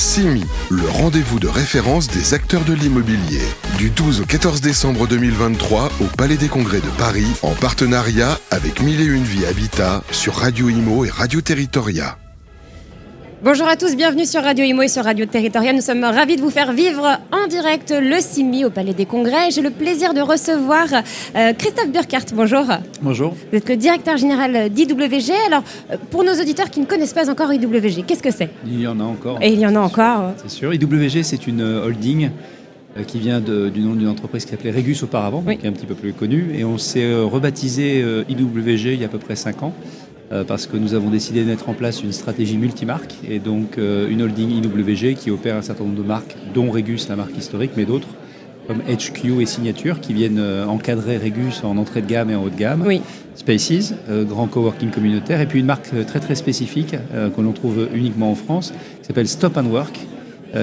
[0.00, 3.42] CIMI, le rendez-vous de référence des acteurs de l'immobilier.
[3.76, 8.80] Du 12 au 14 décembre 2023 au Palais des Congrès de Paris, en partenariat avec
[8.80, 12.16] Mille et Une Vie Habitat sur Radio Imo et Radio Territoria.
[13.42, 15.74] Bonjour à tous, bienvenue sur Radio Imo et sur Radio Territorial.
[15.74, 19.50] Nous sommes ravis de vous faire vivre en direct le CIMI au Palais des Congrès.
[19.50, 22.34] J'ai le plaisir de recevoir euh, Christophe Burkhardt.
[22.34, 22.66] Bonjour.
[23.00, 23.34] Bonjour.
[23.50, 25.32] Vous êtes le directeur général d'IWG.
[25.46, 28.50] Alors, euh, pour nos auditeurs qui ne connaissent pas encore IWG, qu'est-ce que c'est?
[28.66, 29.38] Il y en a encore.
[29.40, 30.32] Et il y en a encore.
[30.42, 30.74] C'est sûr.
[30.74, 32.28] IWG, c'est une euh, holding
[33.06, 35.94] qui vient du nom d'une entreprise qui s'appelait Regus auparavant, qui est un petit peu
[35.94, 36.50] plus connue.
[36.58, 39.72] Et on s'est rebaptisé IWG il y a à peu près 5 ans.
[40.32, 43.78] Euh, parce que nous avons décidé de mettre en place une stratégie multimarque et donc
[43.78, 47.36] euh, une holding IWG qui opère un certain nombre de marques, dont Regus, la marque
[47.36, 48.06] historique, mais d'autres
[48.68, 52.44] comme HQ et Signature qui viennent euh, encadrer Regus en entrée de gamme et en
[52.44, 52.84] haut de gamme.
[52.86, 53.00] Oui.
[53.34, 53.94] Spaces,
[54.28, 58.34] grand coworking communautaire, et puis une marque très très spécifique que l'on trouve uniquement en
[58.34, 59.98] France, qui s'appelle Stop and Work,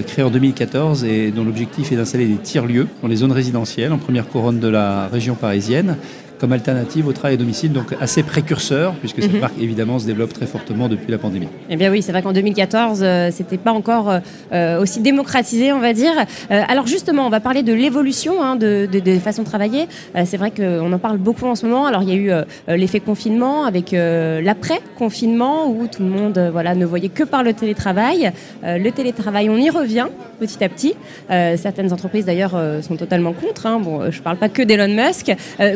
[0.06, 3.98] créée en 2014 et dont l'objectif est d'installer des tiers-lieux dans les zones résidentielles en
[3.98, 5.98] première couronne de la région parisienne
[6.40, 9.40] comme alternative au travail à domicile, donc assez précurseur, puisque cette mhm.
[9.40, 11.48] marque évidemment se développe très fortement depuis la pandémie.
[11.70, 14.20] Eh bien oui, c'est vrai qu'en 2014, euh, c'était pas encore euh,
[14.54, 16.14] euh, aussi démocratisé, on va dire.
[16.50, 19.88] alors justement, on va parler de l'évolution hein, de, des façons de travailler.
[20.26, 21.86] c'est vrai qu'on en parle beaucoup en ce moment.
[21.86, 22.32] Alors il y a eu
[22.68, 28.32] l'effet confinement avec l'après-confinement où tout le monde voilà, ne voyait que par le télétravail.
[28.64, 30.08] le télétravail, on y revient
[30.40, 30.94] petit à petit.
[31.30, 33.66] certaines entreprises d'ailleurs sont totalement contre.
[33.66, 33.80] Hein.
[33.80, 35.32] Bon, je parle pas que d'Elon Musk.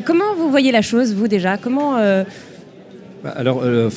[0.06, 2.24] comment vous voyez la chose, vous déjà Comment euh,
[3.24, 3.90] bah, alors, euh,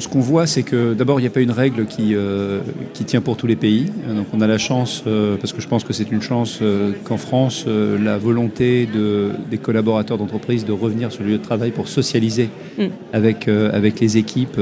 [0.00, 2.60] ce qu'on voit, c'est que d'abord, il n'y a pas une règle qui, euh,
[2.94, 3.86] qui tient pour tous les pays.
[4.08, 5.04] Donc, on a la chance,
[5.40, 6.60] parce que je pense que c'est une chance,
[7.04, 11.70] qu'en France, la volonté de, des collaborateurs d'entreprise de revenir sur le lieu de travail
[11.70, 12.84] pour socialiser mm.
[13.12, 14.58] avec, avec les équipes,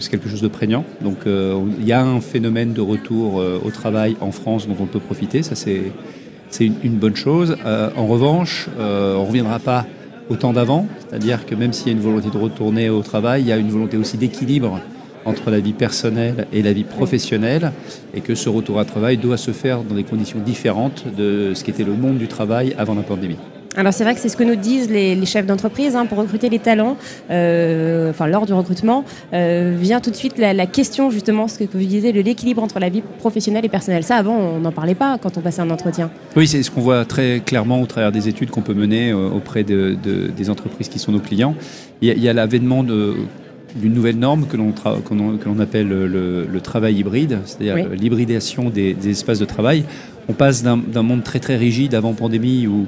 [0.00, 0.84] c'est quelque chose de prégnant.
[1.02, 5.00] Donc, il y a un phénomène de retour au travail en France dont on peut
[5.00, 5.42] profiter.
[5.42, 5.92] Ça, c'est
[6.60, 7.56] une, une, bonne chose.
[7.64, 9.86] en revanche, on ne reviendra pas
[10.30, 13.42] au temps d'avant, c'est-à-dire que même s'il y a une volonté de retourner au travail,
[13.42, 14.80] il y a une volonté aussi d'équilibre
[15.24, 17.72] entre la vie personnelle et la vie professionnelle,
[18.12, 21.64] et que ce retour à travail doit se faire dans des conditions différentes de ce
[21.64, 23.38] qu'était le monde du travail avant la pandémie.
[23.76, 26.48] Alors c'est vrai que c'est ce que nous disent les, chefs d'entreprise hein, pour recruter
[26.48, 26.96] les talents.
[27.30, 31.64] Euh, enfin lors du recrutement euh, vient tout de suite la, question justement ce que
[31.72, 34.04] vous disiez de l'équilibre entre la vie professionnelle et personnelle.
[34.04, 36.10] Ça avant on n'en parlait pas quand on passait un entretien.
[36.36, 39.28] Oui c'est ce qu'on voit très clairement au travers des études qu'on peut mener euh,
[39.28, 41.54] auprès de, des entreprises qui sont nos clients.
[42.00, 48.68] Il y a, l'avènement d'une nouvelle norme que l'on appelle le, travail hybride, c'est-à-dire l'hybridation
[48.68, 49.84] des, des, espaces de travail.
[50.28, 52.86] On passe d'un monde très très rigide avant pandémie où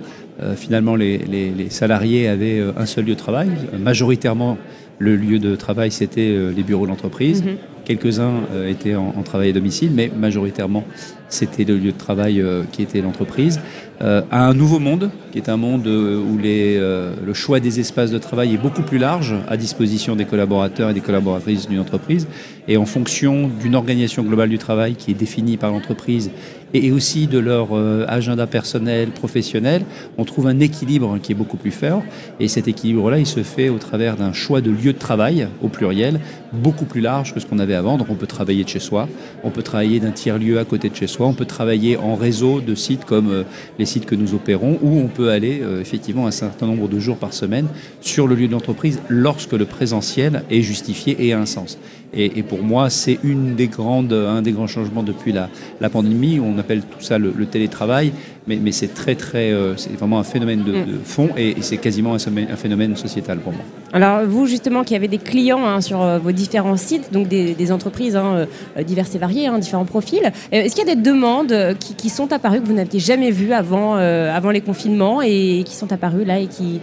[0.56, 3.48] finalement, les, salariés avaient euh, un seul lieu de travail.
[3.78, 4.58] Majoritairement,
[4.98, 7.42] le lieu de travail, c'était euh, les bureaux d'entreprise.
[7.42, 7.56] Mhm.
[7.86, 10.84] Quelques-uns étaient en, travail à domicile, mais majoritairement,
[11.28, 13.60] c'était le lieu de travail qui était l'entreprise.
[14.00, 18.54] à un nouveau monde, qui est un monde où le choix des espaces de travail
[18.54, 22.26] est beaucoup plus large à disposition des collaborateurs et des collaboratrices d'une entreprise.
[22.68, 26.30] Et en fonction d'une organisation globale du travail qui est définie par l'entreprise
[26.74, 29.82] et aussi de leur euh, agenda personnel, professionnel,
[30.18, 32.02] on trouve un équilibre qui est beaucoup plus fort.
[32.40, 35.68] Et cet équilibre-là, il se fait au travers d'un choix de lieu de travail, au
[35.68, 36.20] pluriel,
[36.52, 39.08] beaucoup plus large que ce qu'on avait on peut travailler de chez soi,
[39.44, 42.60] on peut travailler d'un tiers-lieu à côté de chez soi, on peut travailler en réseau
[42.60, 43.42] de sites comme euh,
[43.78, 46.98] les sites que nous opérons, ou on peut aller euh, effectivement un certain nombre de
[46.98, 47.66] jours par semaine
[48.00, 51.78] sur le lieu de l'entreprise lorsque le présentiel est justifié et a un sens.
[52.14, 55.50] Et, pour moi, c'est une des grandes, un des grands changements depuis la,
[55.80, 56.40] la pandémie.
[56.40, 58.12] On appelle tout ça le, télétravail,
[58.46, 61.00] mais, mais c'est très, très, euh, c'est vraiment un phénomène de, mm.
[61.04, 63.62] fond et, c'est quasiment un, phénomène sociétal pour moi.
[63.92, 67.72] Alors vous, justement, qui avez des clients hein, sur euh, vos différents sites, donc des,
[67.72, 68.46] entreprises hein,
[68.78, 71.54] euh, diverses et variées, hein, différents profils, est-ce qu'il y a des demandes
[71.96, 75.92] qui, sont apparues que vous n'aviez jamais vues avant, avant les confinements et qui sont
[75.92, 76.80] apparues là et qui,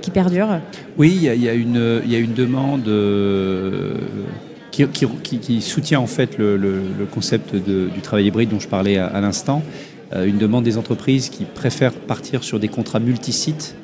[0.00, 0.60] qui perdurent?
[0.96, 1.48] Oui, il y, il y
[2.16, 2.88] a une demande
[4.72, 9.62] qui, soutient en fait le, concept du travail hybride dont je parlais à, l'instant.
[10.14, 13.76] Euh, une demande des entreprises qui préfèrent partir sur des contrats multisites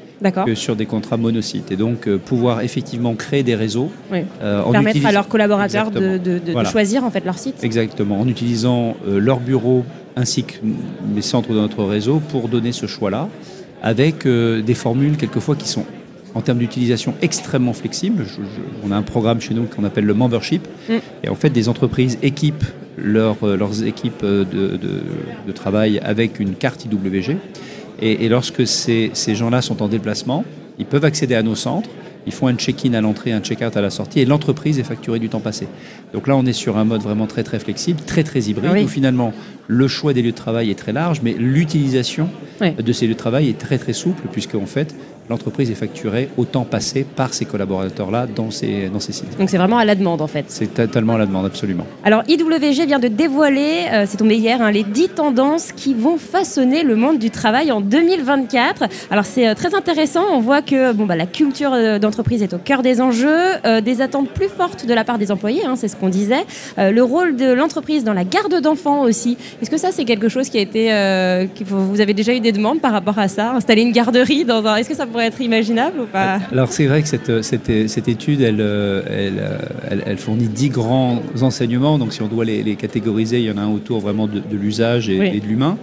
[0.44, 1.70] que sur des contrats monosites.
[1.70, 3.90] Et donc euh, pouvoir effectivement créer des réseaux.
[4.12, 6.20] Euh, Permettre à leurs collaborateurs de,
[6.70, 7.62] choisir en fait leur site.
[7.62, 9.84] Exactement, en utilisant leur bureau
[10.17, 10.55] ainsi que
[11.14, 13.29] les centres de notre réseau pour donner ce choix-là,
[13.82, 15.84] avec des formules quelquefois qui sont
[16.38, 18.25] en termes d'utilisation extrêmement flexible.
[18.85, 20.69] on a un programme chez nous qu'on appelle le membership.
[20.88, 20.93] Mm.
[21.25, 22.64] Et en fait, des entreprises équipent
[23.05, 27.37] euh, leurs équipes de, de, travail avec une carte IWG.
[28.00, 30.44] Et, lorsque ces, ces gens-là sont en déplacement,
[30.79, 31.90] ils peuvent accéder à nos centres.
[32.25, 35.19] ils font un check-in à l'entrée, un check-out à la sortie, et l'entreprise est facturée
[35.19, 35.67] du temps passé.
[36.12, 38.84] Donc là, on est sur un mode vraiment très très flexible, très très hybride, Oui.
[38.84, 39.32] où finalement
[39.67, 42.29] le choix des lieux de travail est très large, mais l'utilisation
[42.61, 44.94] de ces lieux de travail est très très souple, puisque en fait,
[45.30, 49.38] l'entreprise est facturée au temps passé par ces collaborateurs-là dans ces, dans ces sites.
[49.38, 50.44] Donc c'est vraiment à la demande en fait.
[50.48, 51.84] C'est totalement à la demande, absolument.
[52.04, 56.16] Alors IWG vient de dévoiler, euh, c'est tombé hier, hein, les 10 tendances qui vont
[56.19, 58.84] façonner le monde du travail en 2024.
[59.10, 62.54] Alors c'est euh, très intéressant, on voit que bon, bah, la culture euh, d'entreprise est
[62.54, 63.28] au cœur des enjeux,
[63.84, 66.44] des attentes plus fortes de la part des employés, hein, c'est ce qu'on disait,
[66.76, 69.36] le rôle de l'entreprise dans la garde d'enfants aussi.
[69.60, 71.46] Est-ce que ça c'est quelque chose qui a été...
[71.54, 74.64] qui- vous avez déjà eu des demandes par rapport à ça Installer une garderie dans
[74.66, 74.76] un...
[74.76, 78.06] Est-ce que ça pourrait être imaginable ou pas Alors c'est vrai que cette, cette, cette
[78.09, 79.59] étude, elle, euh, elle, euh,
[79.91, 81.99] elle, elle fournit dix grands enseignements.
[81.99, 84.38] Donc si on doit les, les catégoriser, il y en a un autour vraiment de,
[84.38, 85.31] de l'usage et, Oui.
[85.35, 85.76] et de l'humain.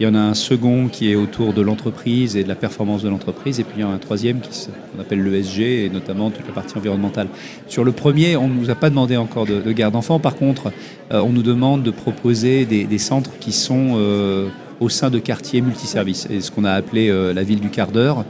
[0.00, 3.02] Il y en a un second qui est autour de l'entreprise et de la performance
[3.04, 3.60] de l'entreprise.
[3.60, 6.52] Et puis il y en a un troisième qu'on appelle l'ESG et notamment toute la
[6.54, 7.28] partie environnementale.
[7.68, 10.18] Sur le premier, on ne nous a pas demandé encore de, de garde d'enfants.
[10.18, 10.72] Par contre,
[11.12, 14.48] euh, on nous demande de proposer des, des centres qui sont euh,
[14.80, 16.26] au sein de quartiers multiservices.
[16.30, 18.24] Et ce qu'on a appelé euh, la ville du quart d'heure,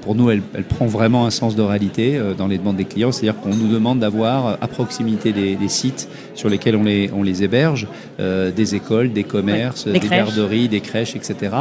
[0.00, 2.84] pour nous, elle, elle prend vraiment un sens de réalité euh, dans les demandes des
[2.84, 3.10] clients.
[3.12, 7.10] C'est-à-dire qu'on nous demande d'avoir euh, à proximité des, des sites sur lesquels on les,
[7.14, 7.88] on les héberge,
[8.20, 11.54] euh, des écoles, des commerces, Ouais, des garderies, des crèches, etc.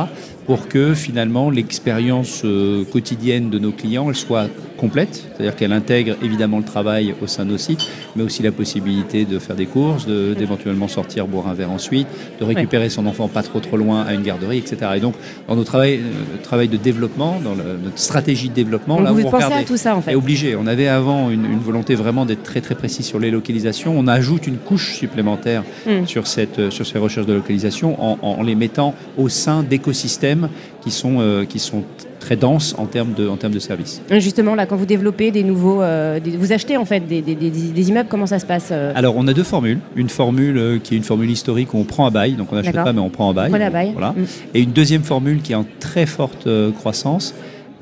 [0.45, 6.15] Pour que finalement l'expérience euh, quotidienne de nos clients elle soit complète, c'est-à-dire qu'elle intègre
[6.21, 9.65] évidemment le travail au sein de nos sites, mais aussi la possibilité de faire des
[9.65, 12.07] courses, de- d'éventuellement sortir boire un verre ensuite,
[12.39, 14.77] de récupérer son enfant pas trop trop loin à une garderie, etc.
[14.97, 15.13] Et donc
[15.47, 19.21] dans travail, euh, travail de développement, dans le- notre stratégie de développement, Donc là vous
[19.21, 20.55] où on pensez à tout ça en fait est obligé.
[20.55, 23.93] On avait avant une, une volonté vraiment d'être très très précis sur les localisations.
[23.97, 26.05] On ajoute une couche supplémentaire Mm.
[26.05, 30.49] sur, cette, euh, sur ces recherches de localisation en, en les mettant au sein d'écosystèmes
[30.83, 31.83] qui sont, euh, qui sont
[32.19, 34.01] très denses en termes de, en termes de services.
[34.11, 37.89] Justement, là, quand vous développez des nouveaux, euh, des- vous achetez en fait des, des-
[37.89, 39.79] immeubles, comment ça se passe euh Alors, on a deux formules.
[39.97, 42.55] Une formule euh, qui est une formule historique où on prend à bail, donc on
[42.55, 43.49] n'achète pas, mais on prend à bail.
[43.49, 43.91] Prenez à bail.
[43.91, 44.11] Voilà.
[44.11, 44.23] Mm.
[44.55, 46.47] Et une deuxième formule qui est en très forte
[46.77, 47.33] croissance,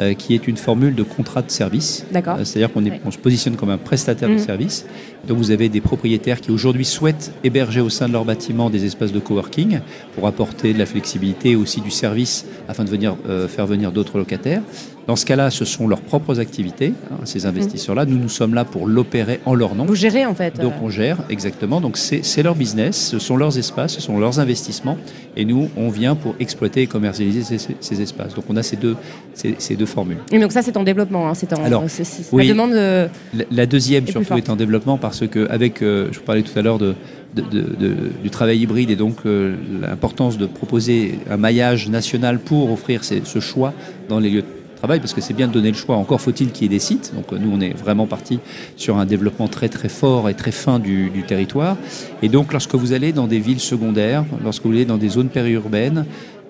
[0.01, 2.05] euh, qui est une formule de contrat de service.
[2.11, 2.37] D'accord.
[2.39, 4.39] Euh, C'est-à-dire qu'on se positionne comme un prestataire de Mm.
[4.39, 4.85] service.
[5.27, 8.85] Donc vous avez des propriétaires qui aujourd'hui souhaitent héberger au sein de leur bâtiment des
[8.85, 9.79] espaces de coworking
[10.15, 13.91] pour apporter de la flexibilité et aussi du service afin de venir euh, faire venir
[13.91, 14.63] d'autres locataires.
[15.11, 18.05] Dans ce cas-là, ce sont leurs propres activités, hein, ces investisseurs-là.
[18.05, 19.83] Nous, nous sommes là pour l'opérer en leur nom.
[19.83, 20.57] Vous gérez en fait.
[20.61, 21.81] Donc euh, on gère exactement.
[21.81, 24.97] Donc c'est leur business, ce sont leurs espaces, ce sont leurs investissements,
[25.35, 28.35] et nous on vient pour exploiter et commercialiser ces, ces- ces espaces.
[28.35, 28.95] Donc on a ces deux
[29.33, 30.19] ces, ces deux formules.
[30.31, 31.27] et donc ça, c'est en développement.
[31.27, 31.61] hein, c'est en.
[31.61, 31.83] Alors,
[32.31, 32.43] oui.
[32.47, 32.71] La demande.
[32.71, 36.41] euh, La, la deuxième surtout est en développement parce que avec euh, je vous parlais
[36.43, 36.95] tout à l'heure de,
[37.35, 42.39] de- de- de- du travail hybride et donc euh, l'importance de proposer un maillage national
[42.39, 43.73] pour offrir ces- ce choix
[44.07, 44.47] dans les lieux de
[44.87, 45.95] parce que c'est bien de donner le choix.
[45.95, 47.13] Encore faut-il qu'il y ait des sites.
[47.15, 48.39] Donc euh, nous on est vraiment parti
[48.75, 51.77] sur un développement très très fort et très fin du territoire.
[52.21, 55.29] Et donc lorsque vous allez dans des villes secondaires, lorsque vous allez dans des zones
[55.29, 56.05] périurbaines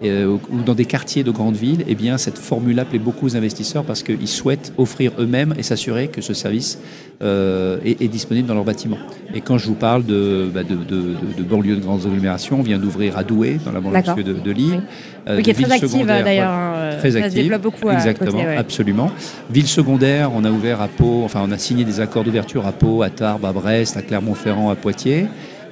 [0.10, 3.36] euh, ou dans des quartiers de grandes villes, eh bien, cette formule-là plaît beaucoup aux
[3.38, 6.80] investisseurs parce qu'ils souhaitent offrir eux-mêmes et s'assurer que ce service
[7.22, 8.98] euh, est, est disponible dans leur bâtiment.
[9.36, 12.64] Et quand je vous parle de, bah, de, de, de- banlieues de grandes agglomérations, on
[12.64, 14.82] vient d'ouvrir à Douai, dans la banlieue de, de Lille.
[14.82, 15.28] Oui.
[15.28, 16.50] euh, oui, qui est très active d'ailleurs.
[16.50, 17.44] hein, euh, Très ça se active.
[17.44, 18.58] développe beaucoup Exactement, côté, ouais.
[18.58, 19.12] absolument.
[19.52, 22.72] Ville secondaire, on a ouvert à Pau, enfin on a signé des accords d'ouverture à
[22.72, 25.28] Pau, à Tarbes, à Brest, à Clermont-Ferrand, à Poitiers.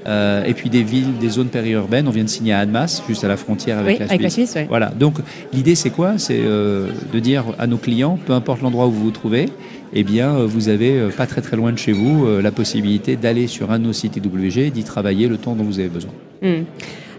[0.07, 3.24] Euh, et puis des villes, des zones périurbaines, on vient de signer à Annemasse, juste
[3.24, 4.52] à la frontière avec, Oui, la, avec la Suisse.
[4.52, 4.68] Suisse, ouais.
[4.69, 5.16] Voilà, donc
[5.54, 6.18] l'idée c'est quoi?
[6.18, 9.47] C'est euh, de dire à nos clients, peu importe l'endroit où vous vous trouvez,
[9.94, 13.16] eh bien euh, vous avez euh, pas très très loin de chez vous la possibilité
[13.16, 16.12] d'aller sur un de nos sites IWG, d'y travailler le temps dont vous avez besoin.
[16.42, 16.64] Hmm.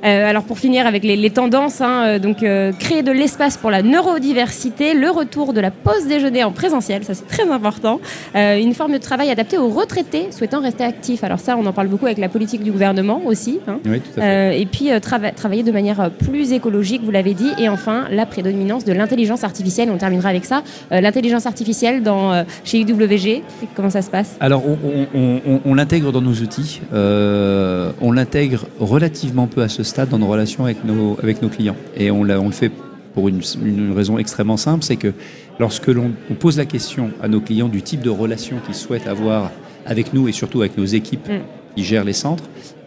[0.04, 3.56] Euh, alors pour finir avec les, les tendances, hein, euh, donc euh, créer de l'espace
[3.56, 8.00] pour la neurodiversité, le retour de la pause déjeuner en présentiel, ça c'est très important,
[8.34, 11.24] une forme de travail adaptée aux retraités souhaitant rester actifs.
[11.24, 13.58] Alors ça, on en parle beaucoup avec la politique du gouvernement aussi.
[13.68, 13.78] hein.
[13.86, 14.60] Oui, tout à fait.
[14.60, 17.50] Et puis trava- travailler de manière plus écologique, vous l'avez dit.
[17.58, 19.90] Et enfin, la prédominance de l'intelligence artificielle.
[19.92, 20.62] On terminera avec ça.
[20.90, 23.42] L'intelligence artificielle dans, chez IWG,
[23.74, 24.36] comment ça se passe?
[24.40, 24.76] Alors, on,
[25.14, 26.80] on- on- on l'intègre dans nos outils.
[26.92, 31.48] Euh, on l'intègre relativement peu à ce stade dans nos relations avec nos, avec nos
[31.48, 31.76] clients.
[31.96, 32.70] Et on, on le fait
[33.14, 35.12] pour une, une raison extrêmement simple, c'est que
[35.58, 39.08] lorsque l'on on pose la question à nos clients du type de relation qu'ils souhaitent
[39.08, 39.50] avoir
[39.84, 41.40] avec nous et surtout avec nos équipes Mm.
[41.76, 42.44] qui gèrent les centres,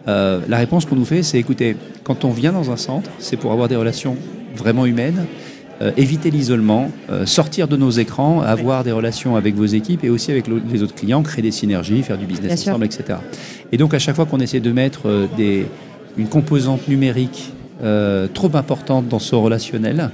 [0.08, 3.36] euh, la réponse qu'on nous fait, c'est écoutez, quand on vient dans un centre, c'est
[3.36, 4.16] pour avoir des relations
[4.56, 5.26] vraiment humaines,
[5.82, 10.10] euh, éviter l'isolement, euh, sortir de nos écrans, avoir des relations avec vos équipes et
[10.10, 12.70] aussi avec le- les autres clients, créer des synergies, faire du business Bien sûr.
[12.72, 13.18] ensemble, etc.
[13.72, 15.66] Et donc à chaque fois qu'on essaie de mettre des,
[16.16, 17.52] une composante numérique
[17.82, 20.10] euh, trop importante dans ce relationnel,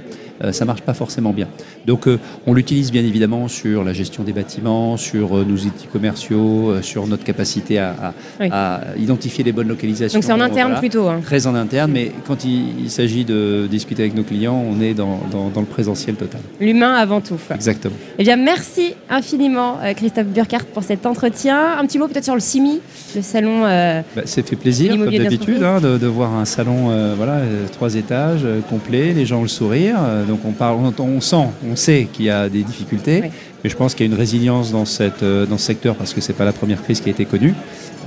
[0.51, 1.47] ça marche pas forcément bien.
[1.85, 5.87] Donc euh, on l'utilise bien évidemment sur la gestion des bâtiments, sur euh, nos outils
[5.91, 8.49] commerciaux, euh, sur notre capacité à, à- Oui.
[8.51, 10.17] à identifier les bonnes localisations.
[10.17, 10.79] Donc c'est en interne Voilà.
[10.79, 11.07] plutôt.
[11.07, 11.19] hein.
[11.23, 14.93] Très en interne, mais quand il, il s'agit de discuter avec nos clients, on est
[14.93, 16.41] dans, dans- dans le présentiel total.
[16.59, 17.37] L'humain avant tout.
[17.53, 17.95] Exactement.
[18.17, 21.77] Eh bien, merci infiniment, euh, Christophe Burkhardt, pour cet entretien.
[21.79, 22.79] Un petit mot peut-être sur le CIMI,
[23.15, 23.65] le salon.
[23.65, 27.33] euh, Bah, c'est fait plaisir, comme d'habitude, hein, de, de voir un salon, euh, voilà,
[27.33, 29.97] euh, trois étages, euh, complet, les gens ont le sourire.
[30.01, 33.29] euh, donc on, parle, on, sent, on sait qu'il y a des difficultés, Oui.
[33.63, 36.13] mais je pense qu'il y a une résilience dans, cette, euh, dans ce secteur parce
[36.13, 37.53] que c'est pas la première crise qui a été connue.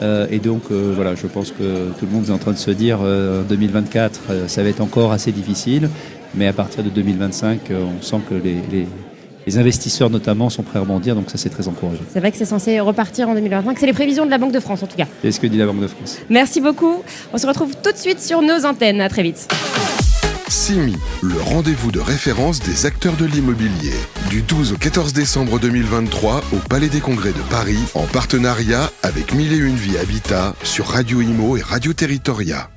[0.02, 2.56] Euh, et donc euh, voilà, je pense que tout le monde est en train de
[2.58, 5.88] se dire euh, 2024, euh, ça va être encore assez difficile,
[6.34, 8.86] mais à partir de 2025, euh, on sent que les, les-
[9.46, 12.00] les investisseurs notamment sont prêts à rebondir, donc ça c'est très encourageant.
[12.10, 13.78] c'est vrai que c'est censé repartir en 2025.
[13.78, 15.04] C'est les prévisions de la Banque de France, en tout cas.
[15.20, 16.16] C'est ce que dit la Banque de France.
[16.30, 17.02] Merci beaucoup.
[17.30, 19.02] On se retrouve tout de suite sur nos antennes.
[19.02, 19.46] À très vite.
[20.48, 23.94] CIMI, le rendez-vous de référence des acteurs de l'immobilier.
[24.30, 29.34] Du 12 au 14 décembre 2023 au Palais des Congrès de Paris, en partenariat avec
[29.34, 32.73] Mille et Une Vie Habitat sur Radio Imo et Radio Territoria.